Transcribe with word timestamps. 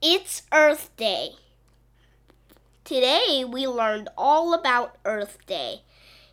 It's 0.00 0.42
Earth 0.52 0.96
Day. 0.96 1.30
Today 2.84 3.44
we 3.44 3.66
learned 3.66 4.08
all 4.16 4.54
about 4.54 4.94
Earth 5.04 5.38
Day. 5.44 5.82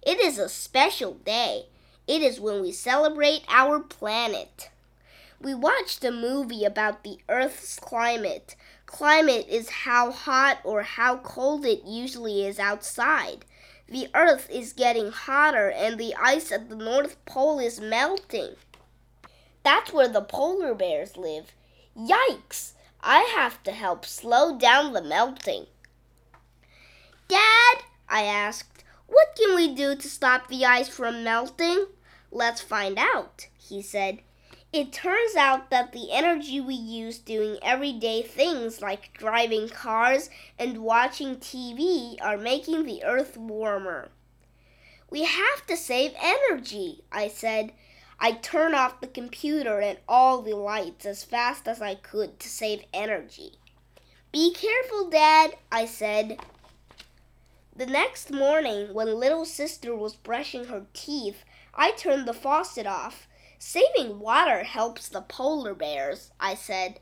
It 0.05 0.19
is 0.19 0.37
a 0.37 0.49
special 0.49 1.15
day. 1.15 1.65
It 2.07 2.21
is 2.21 2.39
when 2.39 2.61
we 2.61 2.71
celebrate 2.71 3.41
our 3.49 3.79
planet. 3.79 4.69
We 5.41 5.55
watched 5.55 6.03
a 6.03 6.11
movie 6.11 6.63
about 6.63 7.03
the 7.03 7.17
Earth's 7.27 7.79
climate. 7.79 8.55
Climate 8.85 9.47
is 9.49 9.69
how 9.69 10.11
hot 10.11 10.59
or 10.63 10.83
how 10.83 11.17
cold 11.17 11.65
it 11.65 11.81
usually 11.85 12.45
is 12.45 12.59
outside. 12.59 13.45
The 13.89 14.09
Earth 14.13 14.47
is 14.51 14.73
getting 14.73 15.09
hotter 15.09 15.71
and 15.71 15.97
the 15.97 16.13
ice 16.21 16.51
at 16.51 16.69
the 16.69 16.75
North 16.75 17.17
Pole 17.25 17.57
is 17.57 17.81
melting. 17.81 18.57
That's 19.63 19.91
where 19.91 20.07
the 20.07 20.21
polar 20.21 20.75
bears 20.75 21.17
live. 21.17 21.53
Yikes! 21.97 22.73
I 23.07 23.19
have 23.35 23.61
to 23.65 23.71
help 23.71 24.03
slow 24.03 24.57
down 24.57 24.93
the 24.93 25.01
melting. 25.03 25.67
Dad, 27.27 27.83
I 28.09 28.23
asked, 28.23 28.83
what 29.05 29.35
can 29.37 29.55
we 29.55 29.75
do 29.75 29.95
to 29.95 30.09
stop 30.09 30.47
the 30.47 30.65
ice 30.65 30.89
from 30.89 31.23
melting? 31.23 31.85
Let's 32.31 32.61
find 32.61 32.97
out, 32.97 33.45
he 33.59 33.83
said. 33.83 34.21
It 34.73 34.91
turns 34.91 35.35
out 35.35 35.69
that 35.69 35.91
the 35.91 36.11
energy 36.11 36.59
we 36.59 36.73
use 36.73 37.19
doing 37.19 37.59
everyday 37.61 38.23
things 38.23 38.81
like 38.81 39.13
driving 39.13 39.69
cars 39.69 40.31
and 40.57 40.79
watching 40.79 41.35
TV 41.35 42.17
are 42.23 42.37
making 42.37 42.85
the 42.85 43.03
earth 43.03 43.37
warmer. 43.37 44.09
We 45.11 45.25
have 45.25 45.65
to 45.67 45.77
save 45.77 46.13
energy, 46.19 47.03
I 47.11 47.27
said. 47.27 47.71
I 48.19 48.31
turned 48.31 48.75
off 48.75 49.01
the 49.01 49.07
computer 49.07 49.79
and 49.79 49.99
all 50.07 50.41
the 50.41 50.55
lights 50.55 51.05
as 51.05 51.23
fast 51.23 51.67
as 51.67 51.81
I 51.81 51.95
could 51.95 52.39
to 52.39 52.49
save 52.49 52.83
energy. 52.93 53.53
Be 54.31 54.53
careful, 54.53 55.09
Dad, 55.09 55.55
I 55.71 55.85
said. 55.85 56.39
The 57.75 57.85
next 57.85 58.31
morning, 58.31 58.93
when 58.93 59.19
little 59.19 59.45
sister 59.45 59.95
was 59.95 60.15
brushing 60.15 60.65
her 60.65 60.85
teeth, 60.93 61.43
I 61.73 61.91
turned 61.91 62.27
the 62.27 62.33
faucet 62.33 62.87
off. 62.87 63.27
Saving 63.59 64.19
water 64.19 64.63
helps 64.63 65.09
the 65.09 65.21
polar 65.21 65.73
bears, 65.73 66.31
I 66.39 66.55
said. 66.55 66.99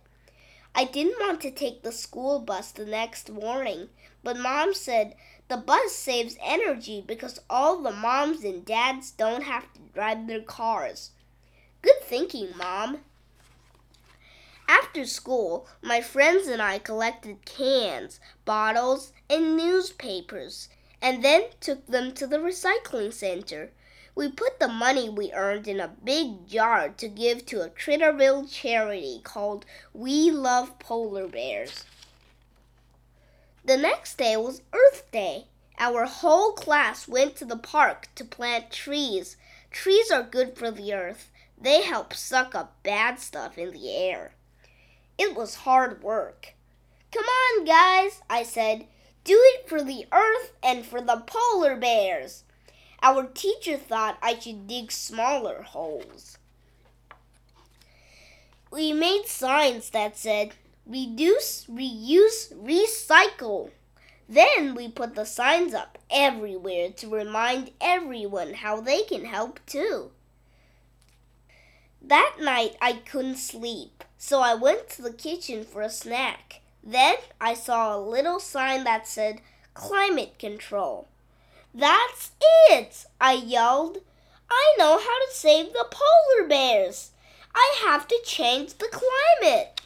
I 0.75 0.85
didn't 0.85 1.19
want 1.19 1.41
to 1.41 1.51
take 1.51 1.83
the 1.83 1.91
school 1.91 2.39
bus 2.39 2.71
the 2.71 2.85
next 2.85 3.29
morning, 3.29 3.89
but 4.23 4.37
Mom 4.37 4.73
said 4.73 5.15
the 5.49 5.57
bus 5.57 5.93
saves 5.93 6.37
energy 6.41 7.03
because 7.05 7.39
all 7.49 7.81
the 7.81 7.91
moms 7.91 8.43
and 8.43 8.65
dads 8.65 9.11
don't 9.11 9.43
have 9.43 9.71
to 9.73 9.79
drive 9.93 10.27
their 10.27 10.41
cars. 10.41 11.11
Good 11.81 12.01
thinking, 12.01 12.49
Mom. 12.57 12.99
After 14.67 15.05
school, 15.05 15.67
my 15.81 15.99
friends 15.99 16.47
and 16.47 16.61
I 16.61 16.79
collected 16.79 17.45
cans, 17.45 18.19
bottles, 18.45 19.11
and 19.29 19.57
newspapers, 19.57 20.69
and 21.01 21.23
then 21.23 21.43
took 21.59 21.85
them 21.87 22.13
to 22.13 22.25
the 22.25 22.37
recycling 22.37 23.11
center. 23.11 23.71
We 24.15 24.31
put 24.31 24.59
the 24.59 24.69
money 24.69 25.09
we 25.09 25.33
earned 25.33 25.67
in 25.67 25.81
a 25.81 25.93
big 26.03 26.47
jar 26.47 26.89
to 26.89 27.07
give 27.09 27.45
to 27.47 27.61
a 27.61 27.69
Critterville 27.69 28.49
charity 28.49 29.19
called 29.23 29.65
We 29.91 30.31
Love 30.31 30.79
Polar 30.79 31.27
Bears. 31.27 31.83
The 33.65 33.77
next 33.77 34.17
day 34.17 34.35
was 34.35 34.61
Earth 34.73 35.09
Day. 35.11 35.47
Our 35.79 36.05
whole 36.05 36.51
class 36.51 37.07
went 37.07 37.37
to 37.37 37.45
the 37.45 37.57
park 37.57 38.09
to 38.15 38.25
plant 38.25 38.71
trees. 38.71 39.37
Trees 39.71 40.11
are 40.11 40.23
good 40.23 40.57
for 40.57 40.69
the 40.69 40.93
earth. 40.93 41.31
They 41.59 41.83
help 41.83 42.13
suck 42.13 42.53
up 42.55 42.83
bad 42.83 43.21
stuff 43.21 43.57
in 43.57 43.71
the 43.71 43.89
air. 43.95 44.33
It 45.17 45.33
was 45.33 45.55
hard 45.55 46.03
work. 46.03 46.55
Come 47.11 47.23
on, 47.23 47.65
guys, 47.65 48.21
I 48.29 48.43
said. 48.43 48.85
Do 49.23 49.39
it 49.55 49.69
for 49.69 49.81
the 49.81 50.07
earth 50.11 50.51
and 50.61 50.85
for 50.85 50.99
the 50.99 51.23
polar 51.25 51.77
bears. 51.77 52.43
Our 53.01 53.27
teacher 53.27 53.77
thought 53.77 54.17
I 54.21 54.37
should 54.37 54.67
dig 54.67 54.91
smaller 54.91 55.61
holes. 55.61 56.37
We 58.71 58.91
made 58.91 59.25
signs 59.27 59.89
that 59.91 60.17
said, 60.17 60.55
reduce, 60.85 61.65
reuse, 61.65 62.53
recycle. 62.53 63.71
Then 64.27 64.75
we 64.75 64.87
put 64.87 65.15
the 65.15 65.25
signs 65.25 65.73
up 65.73 65.97
everywhere 66.09 66.89
to 66.91 67.09
remind 67.09 67.71
everyone 67.81 68.53
how 68.53 68.81
they 68.81 69.03
can 69.03 69.25
help 69.25 69.59
too. 69.65 70.11
That 72.01 72.35
night 72.39 72.75
I 72.81 72.93
couldn't 72.93 73.37
sleep, 73.37 74.03
so 74.17 74.41
I 74.41 74.55
went 74.55 74.89
to 74.91 75.01
the 75.01 75.13
kitchen 75.13 75.63
for 75.63 75.81
a 75.81 75.89
snack. 75.89 76.61
Then 76.83 77.15
I 77.39 77.53
saw 77.53 77.95
a 77.95 77.99
little 77.99 78.39
sign 78.39 78.83
that 78.83 79.07
said 79.07 79.41
climate 79.73 80.37
control. 80.37 81.07
That's 81.73 82.31
it! 82.69 83.05
I 83.19 83.33
yelled. 83.33 83.99
I 84.49 84.75
know 84.77 84.99
how 84.99 85.25
to 85.25 85.31
save 85.31 85.73
the 85.73 85.85
polar 85.89 86.47
bears. 86.47 87.11
I 87.55 87.75
have 87.85 88.07
to 88.07 88.19
change 88.25 88.75
the 88.75 88.89
climate. 88.91 89.81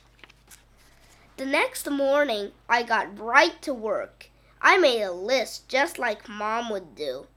The 1.38 1.46
next 1.46 1.88
morning, 1.88 2.52
I 2.68 2.82
got 2.82 3.20
right 3.20 3.62
to 3.62 3.72
work. 3.72 4.32
I 4.60 4.80
made 4.80 5.04
a 5.04 5.12
list 5.12 5.70
just 5.70 6.00
like 6.00 6.28
Mom 6.28 6.72
would 6.72 6.96
do. 6.96 7.28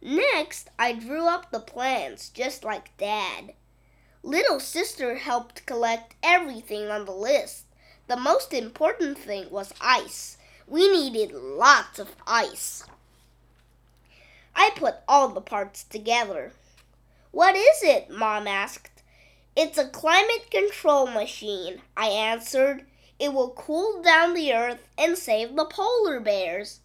Next, 0.00 0.70
I 0.78 0.92
drew 0.92 1.26
up 1.26 1.50
the 1.50 1.58
plans 1.58 2.28
just 2.28 2.62
like 2.62 2.96
Dad. 2.98 3.54
Little 4.22 4.60
sister 4.60 5.16
helped 5.16 5.66
collect 5.66 6.14
everything 6.22 6.88
on 6.88 7.04
the 7.04 7.10
list. 7.10 7.64
The 8.06 8.16
most 8.16 8.54
important 8.54 9.18
thing 9.18 9.50
was 9.50 9.74
ice. 9.80 10.38
We 10.68 10.88
needed 10.88 11.32
lots 11.34 11.98
of 11.98 12.14
ice. 12.28 12.84
I 14.54 14.70
put 14.76 14.98
all 15.08 15.30
the 15.30 15.40
parts 15.40 15.82
together. 15.82 16.52
What 17.32 17.56
is 17.56 17.82
it? 17.82 18.08
Mom 18.08 18.46
asked. 18.46 19.02
It's 19.56 19.78
a 19.78 19.88
climate 19.88 20.48
control 20.48 21.08
machine, 21.08 21.82
I 21.96 22.06
answered. 22.06 22.84
It 23.18 23.32
will 23.32 23.50
cool 23.50 24.02
down 24.02 24.34
the 24.34 24.52
earth 24.52 24.86
and 24.98 25.16
save 25.16 25.56
the 25.56 25.64
polar 25.64 26.20
bears. 26.20 26.80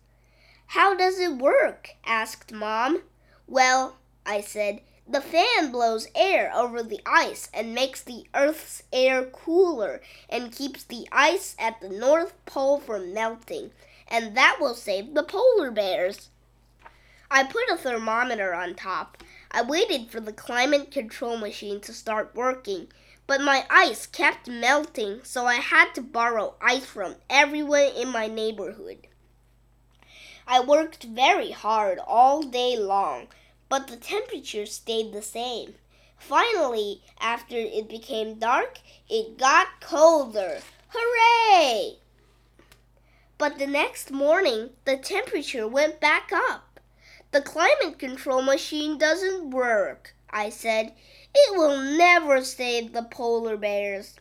How 0.68 0.96
does 0.96 1.20
it 1.20 1.34
work? 1.34 1.96
asked 2.06 2.54
Mom. 2.54 3.04
Well, 3.48 3.98
I 4.26 4.40
said, 4.40 4.82
the 5.12 5.20
fan 5.20 5.72
blows 5.72 6.08
air 6.16 6.50
over 6.56 6.82
the 6.82 7.02
ice 7.06 7.50
and 7.54 7.76
makes 7.76 8.02
the 8.02 8.28
Earth's 8.34 8.84
air 8.94 9.26
cooler 9.26 10.02
and 10.30 10.56
keeps 10.56 10.84
the 10.84 11.06
ice 11.12 11.54
at 11.60 11.82
the 11.82 11.90
North 11.90 12.34
Pole 12.46 12.80
from 12.80 13.14
melting, 13.14 13.72
and 14.08 14.38
that 14.38 14.58
will 14.62 14.74
save 14.74 15.14
the 15.14 15.24
polar 15.24 15.70
bears. 15.70 16.30
I 17.30 17.44
put 17.44 17.70
a 17.70 17.76
thermometer 17.76 18.54
on 18.54 18.76
top. 18.76 19.22
I 19.52 19.64
waited 19.64 20.10
for 20.10 20.22
the 20.22 20.32
climate 20.32 20.92
control 20.92 21.36
machine 21.36 21.82
to 21.82 21.94
start 21.94 22.34
working 22.34 22.88
but 23.32 23.40
my 23.40 23.66
ice 23.70 24.08
kept 24.08 24.50
melting, 24.50 25.22
so 25.24 25.46
I 25.46 25.54
had 25.54 25.96
to 25.96 26.02
borrow 26.02 26.56
ice 26.60 26.86
from 26.86 27.16
everyone 27.30 27.94
in 27.96 28.10
my 28.10 28.28
neighborhood. 28.28 29.08
I 30.46 30.60
worked 30.60 31.06
very 31.06 31.52
hard 31.52 31.98
all 32.06 32.44
day 32.44 32.76
long, 32.76 33.28
but 33.70 33.88
the 33.88 33.96
temperature 33.96 34.66
stayed 34.66 35.14
the 35.14 35.22
same. 35.22 35.76
Finally, 36.18 37.04
after 37.22 37.56
it 37.56 37.88
became 37.88 38.34
dark, 38.38 38.80
it 39.10 39.38
got 39.38 39.80
colder. 39.80 40.60
Hooray! 40.90 42.00
But 43.38 43.60
the 43.60 43.68
next 43.68 44.12
morning, 44.12 44.72
the 44.84 44.98
temperature 44.98 45.70
went 45.70 46.02
back 46.02 46.32
up. 46.34 46.82
The 47.32 47.42
climate 47.42 47.98
control 47.98 48.42
machine 48.42 48.98
doesn't 48.98 49.52
work, 49.52 50.16
I 50.30 50.50
said. 50.50 50.92
It 51.34 51.58
will 51.58 51.78
never 51.98 52.44
save 52.44 52.94
the 52.94 53.04
polar 53.04 53.58
bears. 53.58 54.16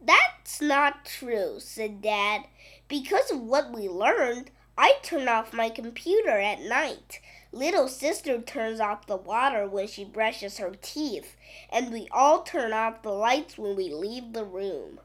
That's 0.00 0.60
not 0.60 1.04
true, 1.04 1.56
said 1.58 2.02
Dad. 2.02 2.42
Because 2.86 3.30
of 3.30 3.40
what 3.40 3.72
we 3.72 3.88
learned, 3.88 4.50
I 4.76 4.96
turn 5.02 5.28
off 5.28 5.52
my 5.52 5.70
computer 5.70 6.38
at 6.38 6.60
night. 6.60 7.20
Little 7.50 7.88
sister 7.88 8.40
turns 8.40 8.78
off 8.78 9.06
the 9.06 9.16
water 9.16 9.66
when 9.66 9.88
she 9.88 10.04
brushes 10.04 10.58
her 10.58 10.72
teeth, 10.80 11.36
and 11.72 11.90
we 11.90 12.06
all 12.12 12.42
turn 12.42 12.72
off 12.72 13.02
the 13.02 13.10
lights 13.10 13.58
when 13.58 13.74
we 13.74 13.92
leave 13.92 14.32
the 14.32 14.44
room. 14.44 15.00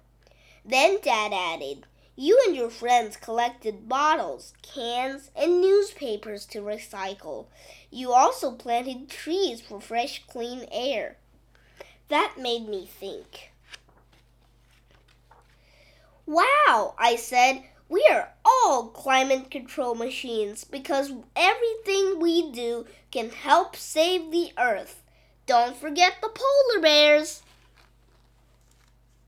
Then 0.64 1.00
Dad 1.02 1.34
added, 1.34 1.88
You 2.16 2.40
and 2.46 2.56
your 2.56 2.70
friends 2.70 3.18
collected 3.18 3.90
bottles, 3.90 4.54
cans, 4.62 5.32
and 5.36 5.62
newspapers 5.62 6.46
to 6.48 6.62
recycle. 6.62 7.48
You 7.90 8.14
also 8.14 8.52
planted 8.52 9.10
trees 9.10 9.62
for 9.62 9.82
fresh, 9.82 10.24
clean 10.28 10.68
air. 10.72 11.18
That 12.10 12.36
made 12.38 12.68
me 12.68 12.86
think. 12.86 13.52
Wow, 16.26 16.96
I 16.98 17.16
said, 17.18 17.64
we 17.90 18.08
are 18.12 18.30
all 18.44 18.88
climate 18.88 19.52
control 19.52 19.94
machines 19.94 20.64
because 20.64 21.12
everything 21.36 22.20
we 22.20 22.52
do 22.52 22.86
can 23.12 23.30
help 23.30 23.76
save 23.76 24.32
the 24.32 24.52
earth. 24.58 25.04
Don't 25.46 25.76
forget 25.76 26.14
the 26.22 26.30
polar 26.30 26.82
bears. 26.82 27.43